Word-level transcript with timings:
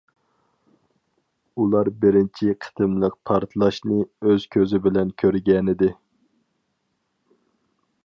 ئۇلار 1.63 1.91
بىرىنچى 2.05 2.49
قېتىملىق 2.67 3.19
پارتلاشنى 3.31 4.01
ئۆز 4.31 4.49
كۆزى 4.57 4.83
بىلەن 4.89 5.15
كۆرگەنىدى. 5.25 5.95